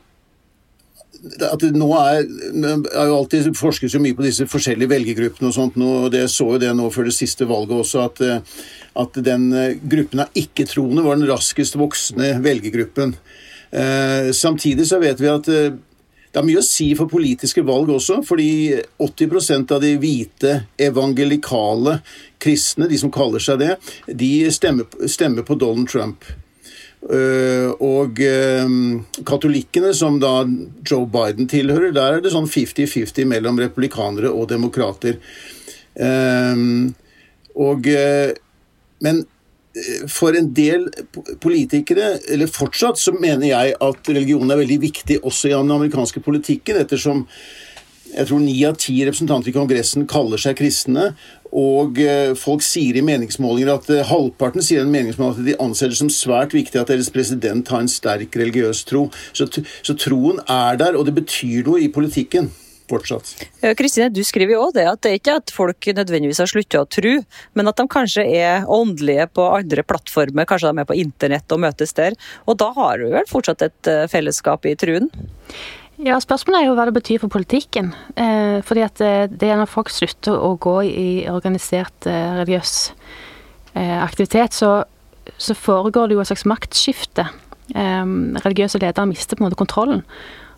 at 1.26 1.62
det 1.64 1.72
nå 1.74 1.88
er 1.98 2.22
er 2.26 3.10
jo 3.10 3.18
alltid 3.18 3.50
forsket 3.58 3.94
så 3.94 4.02
mye 4.02 4.16
på 4.18 4.26
disse 4.26 4.46
forskjellige 4.50 4.92
velgergruppene 4.92 5.50
og 5.50 5.56
sånt, 5.56 5.80
og 5.82 6.12
det 6.14 6.28
så 6.32 6.52
jo 6.54 6.62
det 6.62 6.72
nå 6.78 6.90
før 6.94 7.10
det 7.10 7.16
siste 7.18 7.48
valget 7.50 7.80
også, 7.82 8.06
at, 8.06 8.22
eh, 8.22 8.62
at 9.02 9.20
den 9.26 9.50
eh, 9.54 9.80
gruppen 9.82 10.26
av 10.26 10.38
ikke-troende 10.38 11.06
var 11.06 11.18
den 11.18 11.30
raskest 11.30 11.78
voksende 11.80 12.36
velgergruppen. 12.46 13.16
Eh, 13.72 14.32
samtidig 14.32 14.88
så 14.88 15.02
vet 15.02 15.20
vi 15.20 15.32
at 15.32 15.50
eh, 15.52 15.76
det 16.36 16.42
er 16.42 16.48
mye 16.50 16.60
å 16.60 16.68
si 16.68 16.90
for 17.00 17.08
politiske 17.08 17.64
valg 17.64 17.94
også, 17.96 18.20
fordi 18.28 18.76
80% 19.00 19.72
av 19.72 19.80
de 19.80 19.94
hvite 19.96 20.56
evangelikale 20.84 22.02
kristne, 22.44 22.90
de 22.92 23.00
som 23.00 23.14
kaller 23.14 23.40
seg 23.40 23.62
det, 23.62 23.78
de 24.12 24.32
stemmer, 24.52 24.90
stemmer 25.08 25.48
på 25.48 25.56
Donald 25.56 25.88
Trump. 25.88 26.28
Uh, 27.06 27.70
og 27.86 28.18
uh, 28.18 28.72
katolikkene, 29.30 29.92
som 29.94 30.18
da 30.22 30.40
Joe 30.90 31.06
Biden 31.06 31.50
tilhører, 31.52 31.94
der 31.94 32.18
er 32.18 32.24
det 32.26 32.34
sånn 32.34 32.50
50-50 32.50 33.30
mellom 33.30 33.62
republikanere 33.62 34.32
og 34.34 34.50
demokrater. 34.50 35.20
Uh, 35.94 36.90
og, 37.56 37.88
men 39.06 39.22
for 40.12 40.36
en 40.36 40.50
del 40.56 40.90
politikere, 41.44 42.18
eller 42.32 42.52
fortsatt, 42.52 43.00
så 43.00 43.14
mener 43.16 43.48
jeg 43.48 43.78
at 43.80 44.10
religion 44.12 44.52
er 44.52 44.60
veldig 44.60 44.80
viktig 44.84 45.22
også 45.22 45.52
i 45.52 45.56
den 45.56 45.72
amerikanske 45.72 46.24
politikken, 46.26 46.82
ettersom 46.82 47.24
jeg 48.16 48.30
tror 48.30 48.44
ni 48.44 48.56
av 48.68 48.78
ti 48.80 48.96
representanter 49.04 49.52
i 49.52 49.56
Kongressen 49.56 50.06
kaller 50.08 50.40
seg 50.40 50.56
kristne. 50.60 51.10
Og 51.56 52.02
eh, 52.04 52.34
folk 52.36 52.64
sier 52.66 52.98
i 53.00 53.06
meningsmålinger 53.06 53.72
at 53.78 53.88
eh, 53.94 54.04
halvparten 54.10 54.64
sier 54.66 54.84
en 54.84 54.92
meningsmåling 54.92 55.40
at 55.40 55.48
de 55.48 55.58
anser 55.64 55.94
det 55.94 56.00
som 56.02 56.12
svært 56.12 56.56
viktig 56.56 56.82
at 56.82 56.92
deres 56.92 57.12
president 57.14 57.72
har 57.72 57.84
en 57.84 57.92
sterk 57.92 58.36
religiøs 58.36 58.84
tro. 58.90 59.08
Så, 59.32 59.48
så 59.56 59.96
troen 60.00 60.44
er 60.52 60.82
der, 60.82 61.00
og 61.00 61.08
det 61.08 61.16
betyr 61.16 61.64
noe 61.68 61.84
i 61.86 61.92
politikken. 61.94 62.52
Fortsatt. 62.86 63.32
Kristine, 63.80 64.12
du 64.14 64.20
skriver 64.22 64.54
jo 64.54 64.60
også 64.68 64.76
det 64.78 64.84
at 64.86 65.00
det 65.02 65.10
er 65.10 65.16
ikke 65.18 65.38
at 65.40 65.54
folk 65.54 65.88
nødvendigvis 65.98 66.42
har 66.44 66.50
sluttet 66.52 66.78
å 66.78 66.86
tro, 66.86 67.14
men 67.58 67.72
at 67.72 67.80
de 67.80 67.86
kanskje 67.90 68.26
er 68.38 68.68
åndelige 68.70 69.26
på 69.34 69.48
andre 69.56 69.82
plattformer, 69.88 70.46
kanskje 70.46 70.70
de 70.70 70.84
er 70.84 70.90
på 70.92 71.00
internett 71.02 71.56
og 71.56 71.64
møtes 71.66 71.98
der. 71.98 72.14
Og 72.46 72.60
da 72.62 72.70
har 72.78 73.02
du 73.02 73.08
vel 73.16 73.26
fortsatt 73.30 73.66
et 73.66 73.90
eh, 73.90 74.06
fellesskap 74.12 74.70
i 74.70 74.76
truen? 74.78 75.10
Ja, 76.04 76.18
Spørsmålet 76.20 76.60
er 76.60 76.68
jo 76.68 76.74
hva 76.76 76.86
det 76.90 76.96
betyr 76.98 77.22
for 77.24 77.32
politikken. 77.32 77.94
Eh, 78.20 78.60
fordi 78.68 78.84
at 78.84 79.00
eh, 79.04 79.28
det 79.32 79.48
er 79.48 79.60
når 79.62 79.72
folk 79.72 79.92
slutter 79.94 80.36
å 80.36 80.58
gå 80.60 80.76
i 80.90 81.10
organisert 81.32 82.08
eh, 82.10 82.34
religiøs 82.42 82.74
eh, 83.80 84.02
aktivitet, 84.04 84.58
så, 84.58 84.82
så, 85.38 85.56
foregår 85.56 86.10
det 86.10 86.18
jo 86.18 86.24
et 86.24 86.28
slags 86.28 86.44
maktskifte. 86.52 87.30
Eh, 87.72 88.10
religiøse 88.44 88.82
ledere 88.84 89.08
mister 89.08 89.40
på 89.40 89.44
en 89.44 89.48
måte 89.48 89.60
kontrollen. 89.62 90.02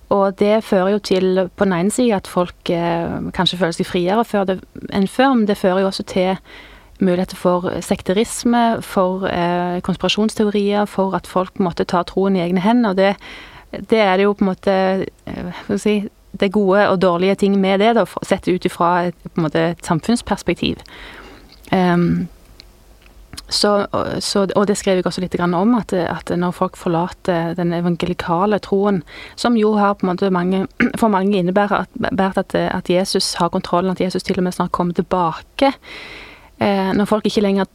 Og 0.10 0.39
det 0.39 0.63
fører 0.63 0.96
jo 0.96 1.03
til 1.06 1.44
på 1.53 1.67
den 1.67 1.75
ene 1.75 1.94
side 1.94 2.17
at 2.17 2.29
folk 2.32 2.72
eh, 2.74 3.29
kanskje 3.36 3.60
føler 3.60 3.75
seg 3.77 3.89
friere 3.89 4.24
før 4.25 4.48
det, 4.50 4.56
enn 4.89 5.06
før, 5.12 5.36
men 5.36 5.46
det 5.46 5.60
fører 5.60 5.84
jo 5.84 5.91
også 5.91 6.08
til 6.10 6.39
muligheter 6.98 7.38
for 7.38 7.67
sekterisme, 7.86 8.79
for 8.82 9.27
konspirasjonsteorier, 9.86 10.88
for 10.89 11.13
at 11.13 11.27
folk 11.29 11.60
måtte 11.62 11.86
ta 11.86 12.01
troen 12.10 12.39
i 12.39 12.41
egne 12.41 12.63
hender. 12.63 12.96
og 12.96 12.98
det 12.98 13.12
det 13.72 14.00
er 14.00 14.24
jo 14.24 14.34
på 14.34 14.46
en 14.46 14.52
måte 14.52 14.78
eh, 15.28 15.76
si, 15.80 16.00
det 16.38 16.54
gode 16.54 16.88
og 16.90 17.02
dårlige 17.02 17.36
ting 17.44 17.60
med 17.60 17.82
det, 17.82 17.94
da, 17.98 18.06
sett 18.26 18.48
ut 18.48 18.66
ifra 18.66 19.10
et, 19.10 19.86
samfunnsperspektiv. 19.86 20.82
Um, 21.72 22.28
så, 23.50 23.88
så, 24.20 24.44
og 24.56 24.66
det 24.68 24.76
skrev 24.78 25.00
jeg 25.00 25.08
også 25.08 25.22
litt 25.24 25.36
om, 25.40 25.76
at, 25.78 25.94
at, 25.94 26.32
når 26.36 26.52
folk 26.52 26.76
forlater 26.76 27.54
den 27.56 27.72
evangelikale 27.74 28.60
troen, 28.60 29.04
som 29.36 29.56
jo 29.56 29.74
har 29.80 29.96
på 29.96 30.06
en 30.06 30.12
måte 30.12 30.32
mange, 30.32 30.66
for 31.02 31.08
mange 31.08 31.38
innebærer 31.38 31.86
at, 31.86 32.56
at 32.56 32.90
Jesus 32.90 33.36
har 33.40 33.50
kontrollen, 33.50 33.92
at 33.92 34.02
Jesus 34.02 34.24
til 34.24 34.40
og 34.40 34.44
med 34.44 34.58
snart 34.58 34.72
kommer 34.76 34.94
tilbake, 34.94 35.72
Eh, 36.58 36.92
når 36.98 37.06
folk 37.06 37.26
ikke 37.30 37.44
lenger 37.46 37.68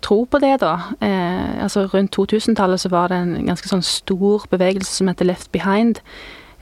tror 0.00 0.24
på 0.24 0.38
det, 0.40 0.54
da 0.62 0.72
eh, 1.04 1.62
altså 1.62 1.84
Rundt 1.92 2.16
2000-tallet 2.16 2.80
så 2.80 2.88
var 2.88 3.10
det 3.12 3.18
en 3.20 3.34
ganske 3.44 3.68
sånn 3.68 3.84
stor 3.84 4.46
bevegelse 4.48 4.94
som 4.96 5.10
heter 5.10 5.28
Left 5.28 5.50
Behind. 5.52 6.00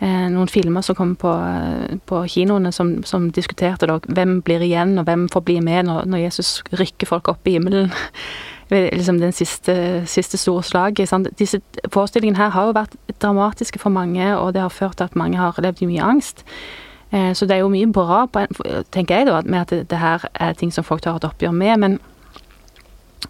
Eh, 0.02 0.26
noen 0.30 0.50
filmer 0.50 0.82
som 0.82 0.94
kom 0.98 1.16
på, 1.18 1.30
eh, 1.30 1.96
på 2.06 2.24
kinoene 2.30 2.72
som, 2.74 2.96
som, 3.06 3.30
diskuterte 3.34 3.86
da, 3.90 4.00
hvem 4.06 4.40
blir 4.46 4.62
igjen, 4.62 4.96
og 4.98 5.06
hvem 5.06 5.28
får 5.30 5.44
bli 5.46 5.60
med 5.62 5.86
når, 5.86 6.06
når 6.10 6.24
Jesus 6.26 6.52
rykker 6.78 7.10
folk 7.10 7.30
opp 7.30 7.46
i 7.46 7.56
himmelen. 7.56 7.94
liksom 8.70 9.18
den 9.18 9.32
siste, 9.32 10.04
siste 10.06 10.38
store 10.38 10.62
slaget. 10.62 11.08
Sant? 11.08 11.30
Disse 11.38 11.62
forestillingene 11.90 12.38
her 12.38 12.52
har 12.54 12.68
jo 12.68 12.76
vært 12.76 12.98
dramatiske 13.22 13.80
for 13.82 13.94
mange, 13.94 14.28
og 14.36 14.52
det 14.54 14.62
har 14.62 14.74
ført 14.74 14.98
til 14.98 15.08
at 15.08 15.16
mange 15.16 15.38
har 15.40 15.58
levd 15.62 15.82
i 15.82 15.90
mye 15.94 16.04
angst. 16.04 16.44
Eh, 17.10 17.32
så 17.34 17.46
det 17.46 17.56
er 17.56 17.64
jo 17.64 17.72
mye 17.72 17.88
bra, 17.92 18.24
tenker 18.92 19.22
jeg, 19.22 19.28
da, 19.30 19.40
med 19.44 19.64
at 19.64 19.88
det 19.90 20.00
her 20.00 20.28
er 20.34 20.58
ting 20.58 20.72
som 20.74 20.84
folk 20.84 21.04
tar 21.04 21.16
et 21.16 21.28
oppgjør 21.28 21.54
med. 21.56 21.78
Men, 21.84 21.98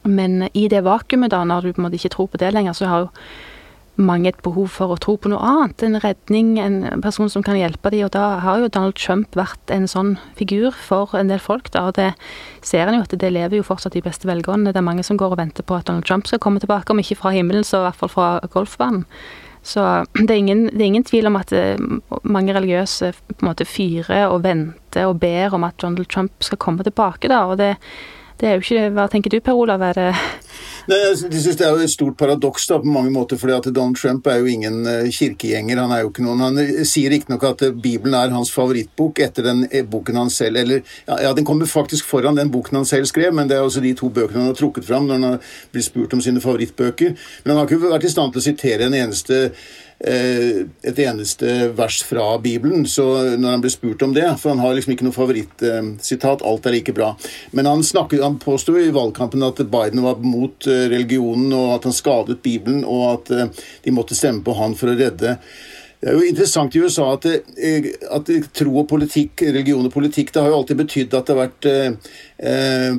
men 0.05 0.49
i 0.53 0.67
det 0.71 0.85
vakuumet, 0.87 1.31
da, 1.35 1.45
når 1.45 1.69
du 1.69 1.73
på 1.73 1.83
en 1.83 1.89
måte 1.89 2.01
ikke 2.01 2.17
tror 2.17 2.33
på 2.33 2.43
det 2.43 2.53
lenger, 2.55 2.77
så 2.77 2.91
har 2.91 3.07
jo 3.07 3.15
mange 3.99 4.31
et 4.31 4.43
behov 4.45 4.69
for 4.71 4.95
å 4.95 4.99
tro 5.01 5.17
på 5.19 5.31
noe 5.31 5.43
annet. 5.43 5.83
En 5.83 5.99
redning, 5.99 6.53
en 6.63 7.03
person 7.03 7.31
som 7.31 7.43
kan 7.43 7.59
hjelpe 7.59 7.91
dem. 7.91 8.05
Og 8.07 8.13
da 8.15 8.39
har 8.45 8.61
jo 8.63 8.71
Donald 8.71 8.95
Trump 8.99 9.35
vært 9.39 9.73
en 9.75 9.89
sånn 9.91 10.15
figur 10.39 10.71
for 10.71 11.17
en 11.19 11.31
del 11.33 11.43
folk. 11.43 11.71
da, 11.75 11.89
og 11.89 11.99
det 11.99 12.13
ser 12.63 12.87
en 12.87 13.01
jo 13.01 13.03
at 13.03 13.19
det 13.19 13.33
lever 13.35 13.59
jo 13.59 13.67
fortsatt 13.67 13.99
i 13.99 14.05
beste 14.05 14.31
velgående. 14.31 14.73
Det 14.73 14.79
er 14.79 14.87
mange 14.87 15.03
som 15.07 15.19
går 15.19 15.35
og 15.35 15.43
venter 15.43 15.67
på 15.67 15.75
at 15.75 15.91
Donald 15.91 16.07
Trump 16.07 16.31
skal 16.31 16.39
komme 16.39 16.63
tilbake, 16.63 16.91
om 16.91 17.03
ikke 17.03 17.19
fra 17.19 17.35
himmelen, 17.35 17.67
så 17.67 17.83
i 17.83 17.89
hvert 17.89 17.99
fall 17.99 18.15
fra 18.15 18.31
golfbanen. 18.55 19.05
Så 19.63 19.85
det 20.27 20.31
er, 20.31 20.39
ingen, 20.39 20.67
det 20.73 20.83
er 20.83 20.91
ingen 20.91 21.07
tvil 21.07 21.31
om 21.31 21.39
at 21.41 21.53
eh, 21.57 21.81
mange 22.23 22.55
religiøse 22.57 23.13
på 23.15 23.41
en 23.41 23.51
måte 23.51 23.69
fyrer 23.69 24.29
og 24.29 24.43
venter 24.47 25.09
og 25.09 25.21
ber 25.23 25.55
om 25.55 25.67
at 25.69 25.79
Donald 25.83 26.09
Trump 26.13 26.33
skal 26.45 26.61
komme 26.61 26.87
tilbake, 26.87 27.31
da. 27.31 27.45
Og 27.47 27.59
det, 27.61 27.75
det 28.41 28.49
er 28.49 28.57
jo 28.57 28.67
ikke 28.67 28.91
Hva 28.97 29.09
tenker 29.11 29.35
du, 29.35 29.41
Per 29.45 29.59
Olav? 29.59 29.83
Er 29.83 29.99
det 29.99 30.11
Nei, 30.89 30.97
jeg 31.03 31.17
synes 31.21 31.57
Det 31.61 31.67
er 31.67 31.75
jo 31.77 31.85
et 31.85 31.93
stort 31.93 32.17
paradoks 32.17 32.65
da, 32.71 32.79
på 32.81 32.89
mange 32.89 33.11
måter, 33.13 33.37
fordi 33.37 33.53
at 33.53 33.67
Donald 33.77 33.99
Trump 34.01 34.27
er 34.27 34.39
jo 34.41 34.49
ingen 34.49 34.87
uh, 34.89 35.11
kirkegjenger. 35.13 35.83
Han 35.83 35.93
er 35.93 36.01
jo 36.01 36.09
ikke 36.09 36.25
noen, 36.25 36.41
han 36.41 36.87
sier 36.89 37.13
riktignok 37.13 37.45
at 37.45 37.65
uh, 37.67 37.75
Bibelen 37.77 38.17
er 38.17 38.33
hans 38.33 38.49
favorittbok 38.55 39.21
etter 39.27 39.45
den 39.51 39.67
boken 39.93 40.17
han 40.23 40.33
selv 40.33 40.63
eller, 40.63 40.81
ja, 41.09 41.35
Den 41.37 41.45
kommer 41.45 41.69
faktisk 41.69 42.09
foran 42.09 42.41
den 42.41 42.49
boken 42.55 42.81
han 42.81 42.89
selv 42.89 43.11
skrev, 43.11 43.35
men 43.37 43.51
det 43.51 43.59
er 43.59 43.67
også 43.67 43.85
de 43.85 43.93
to 43.99 44.09
bøkene 44.09 44.47
han 44.47 44.55
har 44.55 44.57
trukket 44.57 44.89
fram 44.89 45.05
når 45.11 45.21
han 45.21 45.29
har 45.29 45.53
blitt 45.75 45.89
spurt 45.91 46.17
om 46.17 46.25
sine 46.25 46.41
favorittbøker. 46.41 47.13
Men 47.45 47.53
han 47.53 47.61
har 47.61 47.69
ikke 47.69 47.93
vært 47.93 48.09
i 48.09 48.15
stand 48.15 48.33
til 48.33 48.41
å 48.41 48.49
sitere 48.49 48.89
en 48.89 48.97
eneste 48.97 49.43
Eh, 49.43 49.88
et 49.99 50.99
eneste 51.03 51.49
vers 51.75 51.97
fra 52.07 52.27
Bibelen 52.39 52.85
så 52.87 53.07
når 53.35 53.57
han 53.57 53.63
ble 53.65 53.73
spurt 53.73 54.05
om 54.07 54.13
det. 54.15 54.27
For 54.39 54.53
han 54.53 54.63
har 54.63 54.77
liksom 54.77 54.95
ikke 54.95 55.09
noe 55.09 55.17
favorittsitat. 55.17 56.45
Alt 56.47 56.69
er 56.69 56.77
like 56.77 56.95
bra. 56.95 57.09
Men 57.51 57.67
han, 57.67 57.83
snakket, 57.85 58.23
han 58.23 58.39
påsto 58.43 58.77
i 58.79 58.93
valgkampen 58.95 59.43
at 59.47 59.65
Biden 59.67 60.05
var 60.07 60.23
mot 60.23 60.69
eh, 60.71 60.87
religionen, 60.93 61.51
og 61.57 61.75
at 61.79 61.89
han 61.91 61.97
skadet 61.97 62.39
Bibelen, 62.45 62.85
og 62.87 63.09
at 63.17 63.35
eh, 63.35 63.67
de 63.85 63.97
måtte 63.97 64.19
stemme 64.19 64.45
på 64.47 64.55
han 64.61 64.79
for 64.79 64.93
å 64.93 64.99
redde 64.99 65.37
det 65.99 66.13
er 66.13 66.15
jo 66.15 66.27
interessant 66.29 66.77
i 66.79 66.81
USA 66.85 67.09
at, 67.17 67.25
at 67.27 68.29
tro 68.55 68.75
og 68.79 68.87
politikk, 68.91 69.43
religion 69.49 69.83
og 69.89 69.91
politikk, 69.91 70.31
det 70.31 70.45
har 70.45 70.53
jo 70.53 70.61
alltid 70.61 70.79
betydd 70.79 71.17
at 71.19 71.27
det 71.27 71.35
har 71.35 71.41
vært 71.41 71.67
eh, 71.67 72.13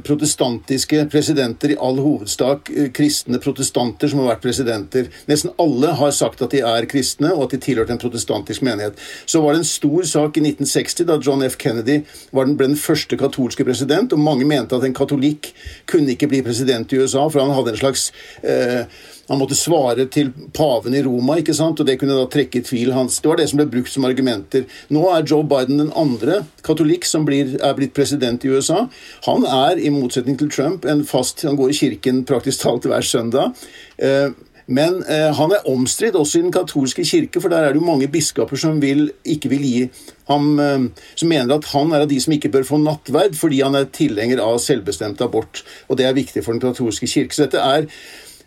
protestantiske 0.04 1.06
presidenter, 1.12 1.72
i 1.72 1.78
all 1.80 2.00
hovedsak 2.04 2.70
eh, 2.70 2.90
kristne 2.92 3.40
protestanter 3.40 4.12
som 4.12 4.20
har 4.20 4.34
vært 4.34 4.44
presidenter. 4.44 5.08
Nesten 5.32 5.54
alle 5.62 5.94
har 5.96 6.12
sagt 6.16 6.42
at 6.44 6.52
de 6.52 6.60
er 6.60 6.88
kristne, 6.92 7.32
og 7.32 7.46
at 7.46 7.56
de 7.56 7.62
tilhørte 7.64 7.96
en 7.96 8.02
protestantisk 8.02 8.66
menighet. 8.68 9.00
Så 9.26 9.40
var 9.42 9.56
det 9.56 9.64
en 9.64 9.70
stor 9.70 10.04
sak 10.04 10.42
i 10.42 10.44
1960 10.44 11.08
da 11.08 11.20
John 11.24 11.46
F. 11.48 11.56
Kennedy 11.62 12.02
den, 12.02 12.58
ble 12.58 12.68
den 12.68 12.80
første 12.80 13.16
katolske 13.20 13.64
president, 13.68 14.12
og 14.12 14.20
mange 14.20 14.48
mente 14.48 14.76
at 14.76 14.84
en 14.84 14.98
katolikk 14.98 15.54
kunne 15.88 16.16
ikke 16.16 16.28
bli 16.32 16.44
president 16.44 16.92
i 16.92 17.00
USA, 17.00 17.30
for 17.30 17.40
han 17.40 17.56
hadde 17.56 17.78
en 17.78 17.82
slags 17.84 18.10
eh, 18.44 18.84
han 19.30 19.38
måtte 19.38 19.54
svare 19.54 20.08
til 20.10 20.32
paven 20.58 20.96
i 20.98 21.04
Roma, 21.06 21.36
ikke 21.38 21.54
sant? 21.54 21.78
og 21.80 21.86
det 21.86 22.00
kunne 22.02 22.18
da 22.18 22.26
trekke 22.34 22.60
i 22.60 22.66
tvil 22.66 22.96
hans 22.96 23.20
Det 23.22 23.30
var 23.30 23.38
det 23.38 23.46
som 23.52 23.60
ble 23.62 23.68
brukt 23.70 23.92
som 23.94 24.08
argumenter. 24.10 24.66
Nå 24.90 25.04
er 25.14 25.28
Joe 25.30 25.46
Biden 25.46 25.78
den 25.78 25.92
andre 25.94 26.40
katolikk 26.66 27.06
som 27.06 27.28
blir, 27.28 27.54
er 27.62 27.76
blitt 27.78 27.94
president 27.94 28.46
i 28.46 28.50
USA. 28.50 28.88
Han 29.30 29.46
er, 29.46 29.80
i 29.80 29.92
motsetning 29.94 30.38
til 30.40 30.50
Trump, 30.52 30.86
en 30.90 31.06
fast 31.06 31.46
Han 31.46 31.58
går 31.60 31.74
i 31.74 31.80
kirken 31.80 32.24
praktisk 32.28 32.64
talt 32.64 32.88
hver 32.90 33.06
søndag. 33.06 33.58
Eh, 33.98 34.32
men 34.70 35.00
eh, 35.10 35.32
han 35.34 35.54
er 35.54 35.66
omstridt 35.70 36.18
også 36.18 36.40
i 36.40 36.44
den 36.44 36.54
katolske 36.54 37.04
kirke, 37.08 37.42
for 37.42 37.50
der 37.50 37.66
er 37.66 37.74
det 37.74 37.82
jo 37.82 37.88
mange 37.88 38.10
biskoper 38.12 38.60
som 38.60 38.78
vil, 38.82 39.08
ikke 39.26 39.50
vil 39.50 39.66
gi 39.66 39.84
ham 40.30 40.60
eh, 40.62 40.88
Som 41.18 41.34
mener 41.34 41.58
at 41.58 41.70
han 41.74 41.94
er 41.94 42.06
av 42.06 42.10
de 42.12 42.20
som 42.22 42.36
ikke 42.36 42.52
bør 42.54 42.68
få 42.68 42.82
nattverd 42.82 43.38
fordi 43.38 43.64
han 43.66 43.78
er 43.78 43.90
tilhenger 43.94 44.42
av 44.46 44.60
selvbestemt 44.62 45.22
abort. 45.26 45.64
Og 45.90 45.98
det 45.98 46.06
er 46.06 46.18
viktig 46.18 46.46
for 46.46 46.54
den 46.54 46.62
katolske 46.64 47.10
kirke. 47.10 47.36
Så 47.36 47.48
dette 47.48 47.62
er 47.62 47.90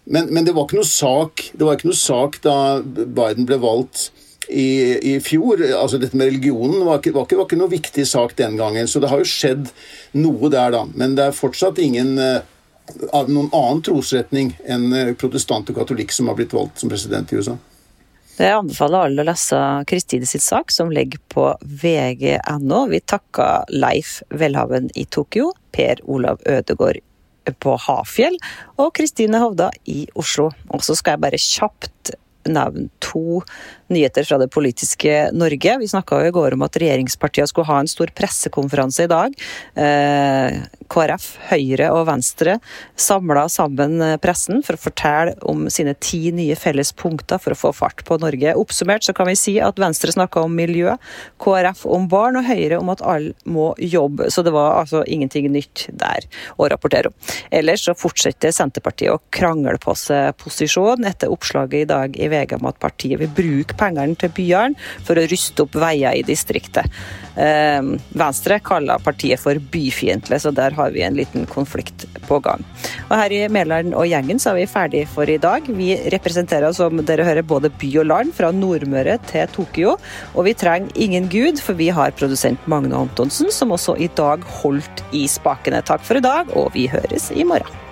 men, 0.05 0.33
men, 0.35 0.43
det 0.47 0.55
var 0.55 0.67
ikke 0.67 0.81
noe 0.81 0.89
sak 0.89 1.45
ikke 1.55 1.87
noe 1.87 1.99
sak 1.99 2.41
da 2.43 2.57
Biden 2.83 3.47
ble 3.47 3.61
valgt 3.63 4.09
i, 4.49 4.99
i 5.15 5.21
fjor. 5.21 5.63
altså 5.77 6.01
Dette 6.03 6.17
med 6.19 6.33
religionen 6.33 6.85
var 6.87 7.01
ikke, 7.01 7.15
var, 7.15 7.27
ikke, 7.27 7.39
var 7.41 7.49
ikke, 7.49 7.61
noe 7.61 7.73
viktig 7.73 8.07
sak 8.09 8.37
den 8.39 8.57
gangen. 8.61 8.89
Så 8.89 9.03
det 9.03 9.11
har 9.13 9.23
jo 9.23 9.29
skjedd 9.29 9.69
noe 10.19 10.51
der, 10.53 10.73
da. 10.75 10.87
Men 10.95 11.17
det 11.19 11.29
er 11.29 11.37
fortsatt 11.37 11.81
ingen 11.83 12.17
uh, 12.19 12.41
noen 13.29 13.51
annen 13.51 13.83
trosretning 13.87 14.55
enn 14.65 14.89
uh, 14.93 15.13
protestant 15.19 15.71
og 15.71 15.83
katolikk 15.83 16.15
som 16.15 16.31
har 16.31 16.39
blitt 16.39 16.57
valgt 16.57 16.83
som 16.83 16.93
president 16.93 17.33
i 17.33 17.41
USA. 17.41 17.59
Jeg 18.33 18.57
anbefaler 18.57 19.07
alle 19.07 19.23
å 19.23 19.29
lese 19.29 19.59
Kristine 19.87 20.27
sitt 20.27 20.43
sak, 20.43 20.73
som 20.73 20.91
ligger 20.91 21.21
på 21.31 21.51
vg.no. 21.61 22.79
Vi 22.89 23.03
takker 23.05 23.69
Leif 23.77 24.23
Welhaven 24.33 24.89
i 24.97 25.05
Tokyo, 25.05 25.51
Per 25.71 26.01
Olav 26.11 26.41
Ødegård 26.49 27.03
på 27.63 27.77
Hafjell 27.87 28.37
og 28.81 28.93
Kristine 28.97 29.41
Hovda 29.43 29.69
i 29.91 30.07
Oslo. 30.19 30.49
Og 30.73 30.85
så 30.87 30.97
skal 30.99 31.17
jeg 31.17 31.25
bare 31.27 31.41
kjapt 31.43 32.15
nevne 32.49 32.89
to 33.05 33.43
nyheter 33.93 34.27
fra 34.29 34.39
det 34.41 34.51
politiske 34.53 35.31
Norge. 35.37 35.77
Vi 35.81 35.91
snakka 35.91 36.23
i 36.27 36.33
går 36.35 36.57
om 36.57 36.67
at 36.67 36.79
regjeringspartiene 36.81 37.51
skulle 37.51 37.71
ha 37.71 37.81
en 37.83 37.91
stor 37.91 38.13
pressekonferanse 38.17 39.07
i 39.07 39.11
dag. 39.13 39.37
Eh, 39.77 40.63
KrF, 40.93 41.29
Høyre 41.49 41.89
og 41.95 42.07
Venstre 42.11 42.59
samla 43.01 43.47
sammen 43.53 44.01
pressen 44.23 44.61
for 44.65 44.77
å 44.77 44.83
fortelle 44.83 45.37
om 45.49 45.65
sine 45.73 45.95
ti 46.01 46.31
nye 46.35 46.57
felles 46.59 46.93
punkter 46.97 47.41
for 47.43 47.55
å 47.55 47.59
få 47.59 47.73
fart 47.77 48.05
på 48.09 48.19
Norge. 48.21 48.55
Oppsummert 48.59 49.07
så 49.07 49.15
kan 49.17 49.31
vi 49.31 49.37
si 49.39 49.57
at 49.63 49.81
Venstre 49.81 50.13
snakka 50.13 50.45
om 50.45 50.55
miljø, 50.57 50.97
KrF 51.43 51.85
om 51.89 52.09
barn 52.13 52.39
og 52.41 52.49
Høyre 52.49 52.81
om 52.81 52.93
at 52.93 53.05
alle 53.05 53.33
må 53.49 53.73
jobbe. 53.79 54.31
Så 54.33 54.45
det 54.45 54.53
var 54.55 54.81
altså 54.83 55.05
ingenting 55.07 55.49
nytt 55.53 55.87
der 55.89 56.27
å 56.57 56.69
rapportere 56.71 57.13
om. 57.13 57.17
Ellers 57.51 57.87
så 57.87 57.97
fortsetter 57.99 58.53
Senterpartiet 58.55 59.15
å 59.15 59.21
krangle 59.35 59.79
på 59.83 59.95
seg 59.99 60.37
posisjon 60.41 61.07
etter 61.09 61.33
oppslaget 61.33 61.83
i 61.83 61.89
dag 61.89 62.19
i 62.19 62.29
VG 62.33 62.57
om 62.59 62.69
at 62.71 62.81
partiet 62.83 63.21
vil 63.23 63.33
bruke 63.33 63.77
pengene 63.83 64.19
til 64.19 64.33
byene 64.37 64.79
for 65.07 65.19
å 65.19 65.27
ruste 65.31 65.67
opp 65.67 65.77
veier 65.83 66.19
i 66.19 66.25
distriktet. 66.27 66.89
Ehm, 67.41 67.95
Venstre 68.19 68.59
kaller 68.65 69.03
partiet 69.03 69.41
for 69.41 69.59
byfiendtlig, 69.73 70.41
så 70.43 70.53
der 70.55 70.75
har 70.77 70.93
vi 70.95 71.05
en 71.07 71.17
liten 71.17 71.47
konflikt 71.51 72.07
på 72.29 72.39
gang. 72.45 72.65
Og 73.09 73.17
Her 73.17 73.33
i 73.33 73.43
Mæland 73.53 73.97
og 73.97 74.07
gjengen 74.09 74.41
så 74.43 74.53
er 74.53 74.63
vi 74.63 74.71
ferdig 74.71 75.05
for 75.09 75.29
i 75.29 75.39
dag. 75.41 75.67
Vi 75.67 75.95
representerer 76.13 76.75
som 76.77 77.03
dere 77.07 77.27
hører 77.27 77.47
både 77.47 77.73
by 77.81 77.93
og 78.03 78.09
land, 78.11 78.35
fra 78.37 78.53
Nordmøre 78.53 79.19
til 79.31 79.49
Tokyo. 79.53 79.97
Og 80.35 80.47
vi 80.49 80.57
trenger 80.59 80.93
ingen 80.97 81.29
gud, 81.33 81.61
for 81.61 81.79
vi 81.79 81.89
har 81.93 82.15
produsent 82.17 82.69
Magne 82.71 82.97
Antonsen, 82.97 83.51
som 83.53 83.73
også 83.75 83.97
i 84.01 84.11
dag 84.17 84.45
holdt 84.63 85.05
i 85.13 85.27
spakene. 85.31 85.83
Takk 85.85 86.05
for 86.05 86.21
i 86.21 86.25
dag, 86.25 86.53
og 86.57 86.73
vi 86.77 86.89
høres 86.93 87.31
i 87.35 87.45
morgen. 87.45 87.92